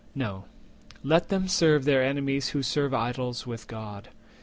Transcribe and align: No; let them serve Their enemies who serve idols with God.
No; 0.15 0.45
let 1.03 1.29
them 1.29 1.47
serve 1.47 1.85
Their 1.85 2.01
enemies 2.03 2.49
who 2.57 2.63
serve 2.63 2.91
idols 2.91 3.45
with 3.45 3.67
God. 3.67 4.09